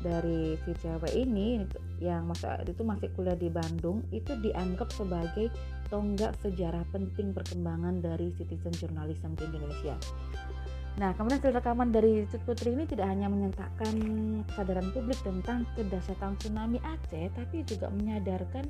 [0.00, 1.66] dari si cewek ini
[2.00, 5.50] yang masa itu masih kuliah di Bandung itu dianggap sebagai
[5.90, 9.98] tonggak sejarah penting perkembangan dari citizen journalism di Indonesia.
[10.98, 13.94] Nah, kemudian hasil rekaman dari Cut Putri ini tidak hanya menyatakan
[14.50, 18.66] kesadaran publik tentang kedahsyatan tsunami Aceh, tapi juga menyadarkan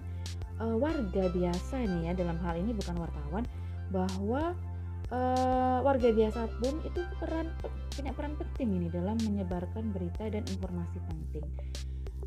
[0.61, 3.45] uh, warga biasa ini ya dalam hal ini bukan wartawan
[3.89, 4.53] bahwa
[5.11, 7.49] uh, warga biasa pun itu peran
[7.97, 11.45] punya peran penting ini dalam menyebarkan berita dan informasi penting.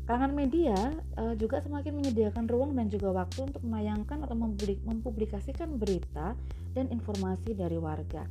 [0.04, 0.76] Kalangan media
[1.16, 4.36] uh, juga semakin menyediakan ruang dan juga waktu untuk menayangkan atau
[4.84, 6.36] mempublikasikan berita
[6.76, 8.28] dan informasi dari warga.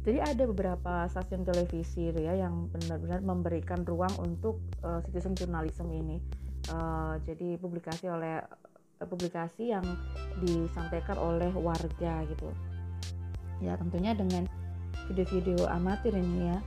[0.00, 6.16] Jadi ada beberapa stasiun televisi ya yang benar-benar memberikan ruang untuk uh, citizen journalism ini.
[6.72, 8.40] Uh, jadi publikasi oleh
[9.08, 9.84] publikasi yang
[10.44, 12.52] disampaikan oleh warga gitu
[13.60, 14.44] ya tentunya dengan
[15.08, 16.58] video-video amatir ini ya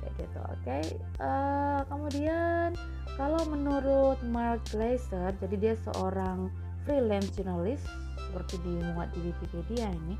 [0.00, 0.84] kayak gitu oke okay.
[1.20, 2.74] uh, kemudian
[3.18, 6.48] kalau menurut Mark Glaser jadi dia seorang
[6.86, 7.84] freelance journalist
[8.30, 10.14] seperti dimuat di Wikipedia ini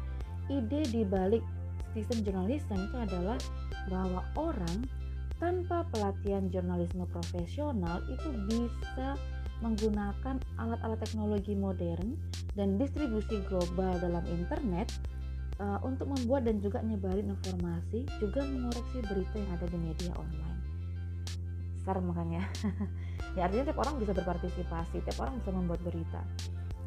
[0.51, 1.03] ide di
[1.91, 3.39] balik citizen journalism itu adalah
[3.91, 4.87] bahwa orang
[5.43, 9.19] tanpa pelatihan jurnalisme profesional itu bisa
[9.61, 12.17] menggunakan alat-alat teknologi modern
[12.55, 14.89] dan distribusi global dalam internet
[15.59, 20.61] uh, untuk membuat dan juga nyebarin informasi juga mengoreksi berita yang ada di media online.
[21.81, 22.45] Besar makanya.
[23.39, 26.19] Ya artinya tiap orang bisa berpartisipasi tiap orang bisa membuat berita.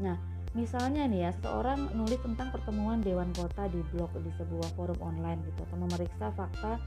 [0.03, 0.19] Nah
[0.53, 5.41] misalnya nih ya seorang nulis tentang pertemuan dewan kota di blog di sebuah forum online
[5.49, 6.77] gitu atau memeriksa fakta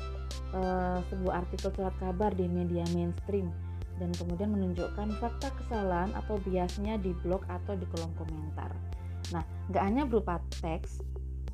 [0.55, 3.51] uh, sebuah artikel surat kabar di media mainstream
[3.99, 8.71] dan kemudian menunjukkan fakta kesalahan atau biasnya di blog atau di kolom komentar.
[9.33, 11.01] Nah, nggak hanya berupa teks,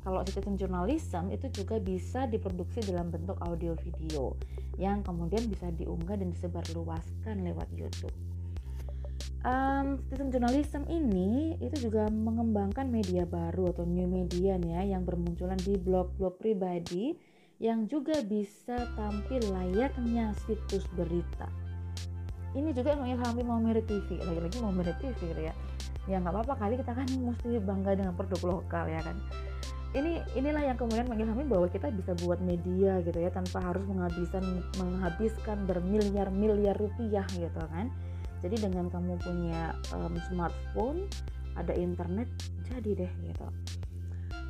[0.03, 4.35] kalau citizen journalism itu juga bisa diproduksi dalam bentuk audio video
[4.75, 8.11] yang kemudian bisa diunggah dan disebarluaskan lewat YouTube.
[9.43, 15.59] Um, citizen journalism ini itu juga mengembangkan media baru atau new media ya yang bermunculan
[15.59, 17.11] di blog-blog pribadi
[17.59, 21.51] yang juga bisa tampil layaknya situs berita.
[22.55, 25.53] Ini juga mengilhami Momere TV, lagi-lagi Momere TV gitu ya.
[26.07, 29.19] Ya nggak apa-apa kali kita kan mesti bangga dengan produk lokal ya kan
[29.93, 34.41] ini inilah yang kemudian mengilhami bahwa kita bisa buat media gitu ya tanpa harus menghabiskan
[34.81, 37.93] menghabiskan bermiliar-miliar rupiah gitu kan
[38.43, 41.07] jadi dengan kamu punya um, smartphone
[41.55, 42.27] ada internet
[42.67, 43.47] jadi deh gitu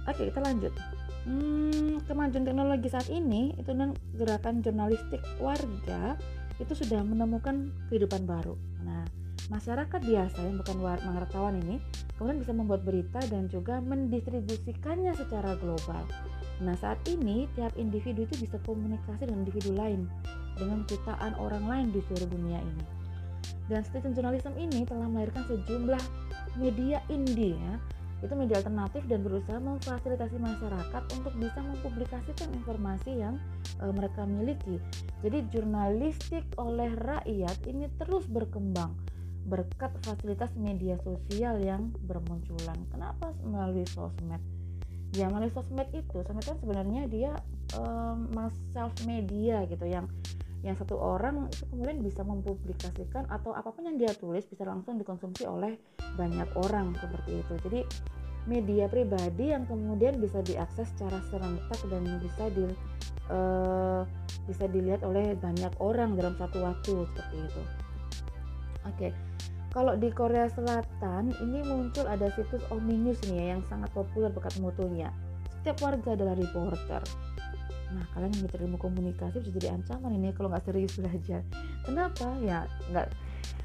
[0.10, 0.74] oke kita lanjut
[1.30, 6.18] hmm, kemajuan teknologi saat ini itu dan gerakan jurnalistik warga
[6.58, 9.06] itu sudah menemukan kehidupan baru nah
[9.52, 11.78] masyarakat biasa yang bukan wartawan ini
[12.16, 16.08] kemudian bisa membuat berita dan juga mendistribusikannya secara global.
[16.64, 20.08] Nah saat ini tiap individu itu bisa komunikasi dengan individu lain
[20.56, 23.03] dengan jutaan orang lain di seluruh dunia ini.
[23.72, 26.04] Dan citizen journalism ini telah melahirkan sejumlah
[26.60, 27.76] media indie ya,
[28.24, 33.36] itu media alternatif dan berusaha memfasilitasi masyarakat untuk bisa mempublikasikan informasi yang
[33.84, 34.80] e, mereka miliki.
[35.20, 38.96] Jadi jurnalistik oleh rakyat ini terus berkembang
[39.44, 42.80] berkat fasilitas media sosial yang bermunculan.
[42.96, 44.40] Kenapa melalui sosmed?
[45.20, 47.36] Ya melalui sosmed itu, sosmed kan sebenarnya dia
[47.76, 48.32] um,
[48.72, 50.08] self media gitu yang
[50.64, 54.96] yang satu orang itu kemudian bisa mempublikasikan atau apa pun yang dia tulis bisa langsung
[54.96, 55.76] dikonsumsi oleh
[56.16, 57.54] banyak orang seperti itu.
[57.68, 57.80] Jadi
[58.48, 62.66] media pribadi yang kemudian bisa diakses secara serentak dan bisa di
[63.32, 64.08] uh,
[64.48, 67.62] bisa dilihat oleh banyak orang dalam satu waktu seperti itu.
[68.88, 68.98] Oke.
[69.00, 69.12] Okay.
[69.74, 74.54] Kalau di Korea Selatan ini muncul ada situs Ominews nih ya yang sangat populer bekat
[74.62, 75.10] mutunya.
[75.60, 77.02] Setiap warga adalah reporter.
[77.94, 81.46] Nah, kalian yang ilmu komunikasi bisa jadi ancaman ini kalau nggak serius belajar.
[81.86, 82.28] Kenapa?
[82.42, 83.08] Ya nggak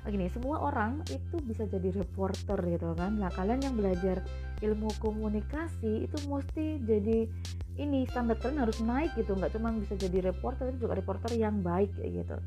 [0.09, 3.21] gini, semua orang itu bisa jadi reporter gitu kan.
[3.21, 4.25] Nah, kalian yang belajar
[4.65, 7.29] ilmu komunikasi itu mesti jadi
[7.79, 11.61] ini standar kalian harus naik gitu, nggak cuma bisa jadi reporter, tapi juga reporter yang
[11.61, 12.41] baik gitu.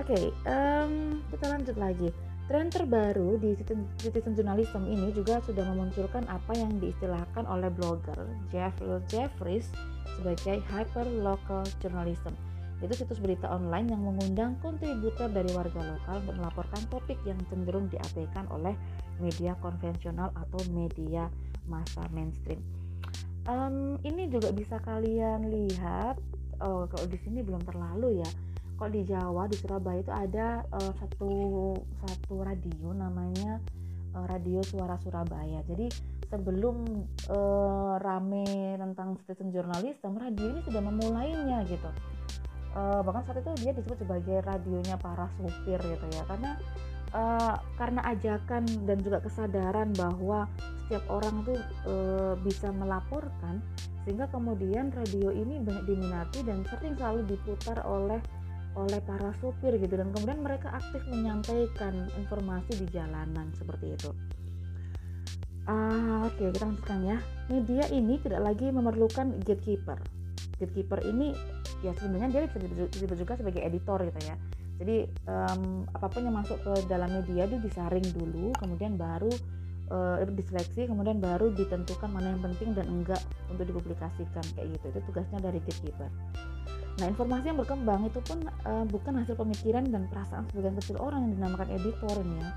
[0.00, 2.08] Oke, okay, um, kita lanjut lagi.
[2.50, 8.74] Tren terbaru di citizen journalism ini juga sudah memunculkan apa yang diistilahkan oleh blogger Jeff
[9.06, 9.70] Jeffries
[10.18, 12.34] sebagai hyper local journalism.
[12.82, 17.86] Itu situs berita online yang mengundang kontributor dari warga lokal untuk melaporkan topik yang cenderung
[17.86, 18.74] diabaikan oleh
[19.22, 21.30] media konvensional atau media
[21.70, 22.58] masa mainstream.
[23.46, 26.18] Um, ini juga bisa kalian lihat.
[26.58, 28.30] Oh, kalau di sini belum terlalu ya
[28.80, 31.32] kalau di Jawa di Surabaya itu ada uh, satu
[32.00, 33.60] satu radio namanya
[34.16, 35.60] uh, Radio Suara Surabaya.
[35.68, 35.92] Jadi
[36.32, 41.92] sebelum uh, rame tentang citizen journalism, radio ini sudah memulainya gitu.
[42.72, 46.50] Uh, bahkan saat itu dia disebut sebagai radionya para supir gitu ya, karena
[47.12, 50.46] uh, karena ajakan dan juga kesadaran bahwa
[50.86, 51.58] setiap orang tuh
[51.90, 53.58] uh, bisa melaporkan,
[54.06, 58.22] sehingga kemudian radio ini banyak diminati dan sering selalu diputar oleh
[58.78, 64.10] oleh para sopir gitu dan kemudian mereka aktif menyampaikan informasi di jalanan seperti itu.
[65.66, 67.18] Uh, Oke, okay, kita lanjutkan ya.
[67.50, 69.98] Media ini tidak lagi memerlukan gatekeeper.
[70.58, 71.34] Gatekeeper ini
[71.80, 72.42] ya sebenarnya dia
[72.94, 74.36] bisa juga sebagai editor gitu ya.
[74.80, 79.28] Jadi um, apa pun yang masuk ke dalam media itu disaring dulu, kemudian baru
[79.92, 83.20] uh, diseleksi, kemudian baru ditentukan mana yang penting dan enggak
[83.52, 84.84] untuk dipublikasikan kayak gitu.
[84.96, 86.08] Itu tugasnya dari gatekeeper.
[86.98, 91.30] Nah, informasi yang berkembang itu pun uh, bukan hasil pemikiran dan perasaan sebagian kecil orang
[91.30, 92.48] yang dinamakan editor ya.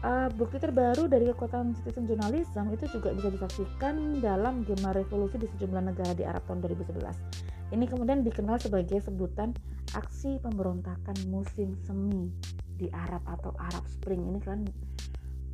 [0.00, 5.44] Uh, bukti terbaru dari kekuatan citizen journalism itu juga bisa disaksikan dalam Gema Revolusi di
[5.44, 7.76] sejumlah negara di Arab tahun 2011.
[7.76, 9.52] Ini kemudian dikenal sebagai sebutan
[9.92, 12.32] aksi pemberontakan musim semi
[12.80, 14.24] di Arab atau Arab Spring.
[14.24, 14.64] Ini kan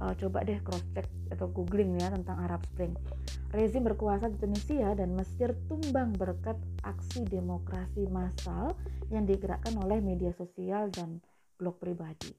[0.01, 2.95] uh, coba deh cross check atau googling ya tentang Arab Spring.
[3.55, 8.77] Rezim berkuasa di Tunisia dan Mesir tumbang berkat aksi demokrasi massal
[9.09, 11.23] yang digerakkan oleh media sosial dan
[11.57, 12.35] blog pribadi.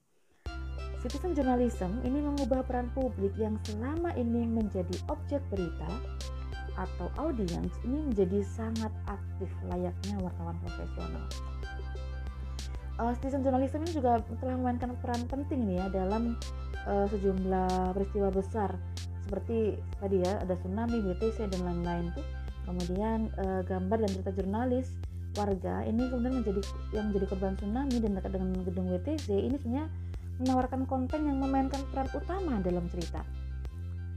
[0.97, 5.87] Citizen journalism ini mengubah peran publik yang selama ini menjadi objek berita
[6.77, 11.25] atau audiens ini menjadi sangat aktif layaknya wartawan profesional.
[12.97, 16.33] Uh, citizen journalism ini juga telah memainkan peran penting nih ya dalam
[16.87, 18.79] uh, sejumlah peristiwa besar
[19.27, 22.23] seperti tadi ya ada tsunami, BTC dan lain-lain tuh.
[22.63, 24.87] Kemudian uh, gambar dan cerita jurnalis
[25.35, 26.61] warga ini kemudian menjadi
[26.97, 29.87] yang menjadi korban tsunami dan dekat dengan gedung WTC ini sebenarnya
[30.41, 33.21] menawarkan konten yang memainkan peran utama dalam cerita.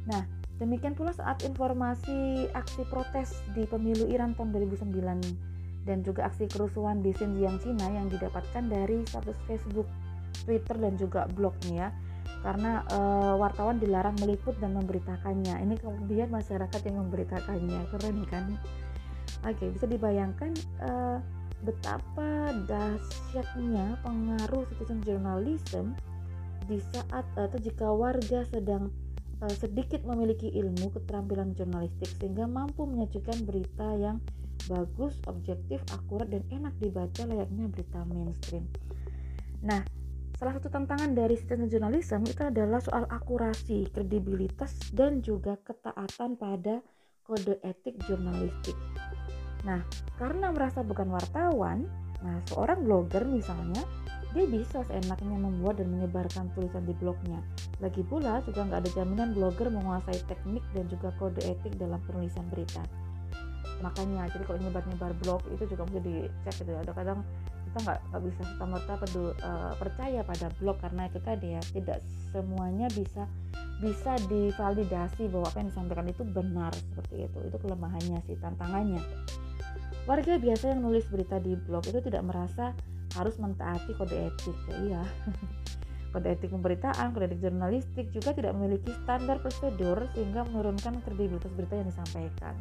[0.09, 0.25] Nah,
[0.57, 7.01] demikian pula saat informasi aksi protes di pemilu Iran tahun 2009 dan juga aksi kerusuhan
[7.01, 9.89] di Xinjiang Cina yang didapatkan dari status Facebook,
[10.45, 11.93] Twitter dan juga blognya
[12.41, 15.61] karena uh, wartawan dilarang meliput dan memberitakannya.
[15.61, 18.45] Ini kemudian masyarakat yang memberitakannya, keren kan?
[19.45, 21.19] Oke, bisa dibayangkan uh,
[21.61, 25.93] betapa dahsyatnya pengaruh citizen journalism
[26.65, 28.89] di saat atau jika warga sedang
[29.45, 34.17] uh, sedikit memiliki ilmu keterampilan jurnalistik sehingga mampu menyajikan berita yang
[34.69, 38.65] bagus, objektif, akurat dan enak dibaca layaknya berita mainstream.
[39.65, 39.85] Nah,
[40.41, 46.81] salah satu tantangan dari citizen journalism itu adalah soal akurasi, kredibilitas dan juga ketaatan pada
[47.29, 48.73] kode etik jurnalistik.
[49.69, 49.85] Nah,
[50.17, 51.85] karena merasa bukan wartawan,
[52.25, 53.85] nah seorang blogger misalnya
[54.33, 57.45] dia bisa seenaknya membuat dan menyebarkan tulisan di blognya.
[57.85, 62.49] Lagi pula juga nggak ada jaminan blogger menguasai teknik dan juga kode etik dalam penulisan
[62.49, 62.81] berita.
[63.85, 66.73] Makanya, jadi kalau nyebar-nyebar blog itu juga mesti dicek gitu.
[66.73, 67.21] Ada kadang
[67.71, 71.99] kita nggak bisa serta merta uh, percaya pada blog karena itu tadi ya tidak
[72.35, 73.31] semuanya bisa
[73.79, 77.39] bisa divalidasi bahwa apa yang disampaikan itu benar seperti itu.
[77.47, 79.01] Itu kelemahannya sih tantangannya.
[80.05, 82.75] Warga biasa yang nulis berita di blog itu tidak merasa
[83.19, 85.03] harus mentaati kode etik ya iya
[86.15, 91.75] kode etik pemberitaan kode etik jurnalistik juga tidak memiliki standar prosedur sehingga menurunkan kredibilitas berita
[91.75, 92.55] yang disampaikan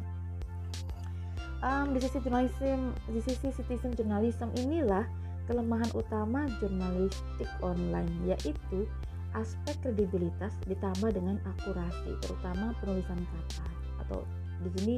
[1.64, 5.04] um, di sisi jurnalisme di sisi citizen journalism inilah
[5.48, 8.86] kelemahan utama jurnalistik online yaitu
[9.34, 13.66] aspek kredibilitas ditambah dengan akurasi terutama penulisan kata
[14.06, 14.20] atau
[14.66, 14.96] di sini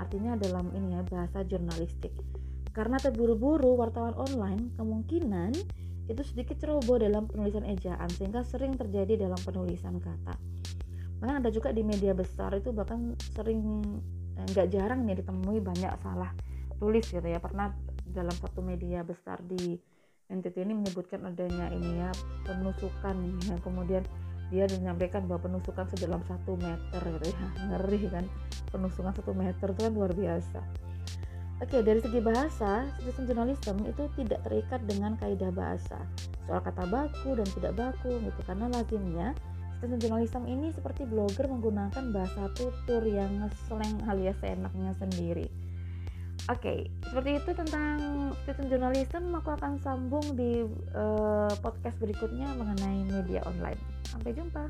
[0.00, 2.14] artinya dalam ini ya bahasa jurnalistik
[2.72, 5.52] karena terburu-buru wartawan online kemungkinan
[6.08, 10.40] itu sedikit ceroboh dalam penulisan ejaan sehingga sering terjadi dalam penulisan kata.
[11.20, 13.60] Bahkan ada juga di media besar itu bahkan sering
[14.46, 16.30] nggak jarang nih ditemui banyak salah
[16.78, 17.42] tulis gitu ya.
[17.42, 17.74] Pernah
[18.06, 19.76] dalam satu media besar di
[20.28, 22.12] NTT ini menyebutkan adanya ini ya
[22.44, 23.16] penusukan
[23.48, 24.04] ya kemudian
[24.48, 28.24] dia menyampaikan bahwa penusukan sedalam satu meter gitu ya ngeri kan
[28.68, 30.60] penusukan satu meter itu kan luar biasa
[31.58, 35.98] Oke, dari segi bahasa, citizen journalism itu tidak terikat dengan kaidah bahasa,
[36.46, 38.40] soal kata baku dan tidak baku gitu.
[38.46, 39.34] Karena lazimnya
[39.86, 45.46] journalism ini seperti blogger menggunakan bahasa tutur yang slang alias seenaknya sendiri.
[46.48, 49.36] Oke, seperti itu tentang citizen journalism.
[49.36, 50.64] Aku akan sambung di
[50.96, 53.78] uh, podcast berikutnya mengenai media online.
[54.08, 54.64] Sampai jumpa.